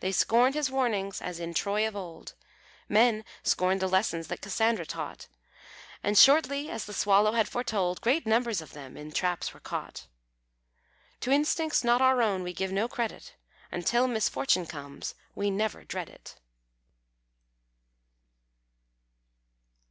[0.00, 2.32] They scorned his warnings, as in Troy of old
[2.88, 5.26] Men scorned the lessons that Cassandra taught.
[6.02, 9.60] And shortly, as the Swallow had foretold, Great numbers of them in the traps were
[9.60, 10.06] caught.
[11.20, 13.36] To instincts not our own we give no credit,
[13.70, 16.36] And till misfortune comes, we never dread it.